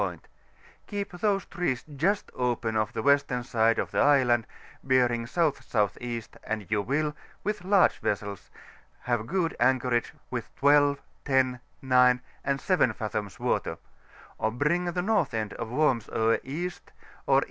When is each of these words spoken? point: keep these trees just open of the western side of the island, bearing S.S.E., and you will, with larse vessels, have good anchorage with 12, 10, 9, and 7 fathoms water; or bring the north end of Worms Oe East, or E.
point: 0.03 0.27
keep 0.87 1.11
these 1.11 1.45
trees 1.45 1.83
just 1.95 2.31
open 2.33 2.75
of 2.75 2.91
the 2.91 3.03
western 3.03 3.43
side 3.43 3.77
of 3.77 3.91
the 3.91 3.99
island, 3.99 4.47
bearing 4.83 5.25
S.S.E., 5.25 6.23
and 6.43 6.71
you 6.71 6.81
will, 6.81 7.15
with 7.43 7.63
larse 7.63 7.97
vessels, 7.97 8.49
have 9.01 9.27
good 9.27 9.55
anchorage 9.59 10.11
with 10.31 10.49
12, 10.55 10.99
10, 11.25 11.59
9, 11.83 12.19
and 12.43 12.59
7 12.59 12.93
fathoms 12.93 13.39
water; 13.39 13.77
or 14.39 14.49
bring 14.49 14.85
the 14.85 15.03
north 15.03 15.35
end 15.35 15.53
of 15.53 15.69
Worms 15.69 16.09
Oe 16.11 16.39
East, 16.43 16.91
or 17.27 17.37
E. 17.37 17.39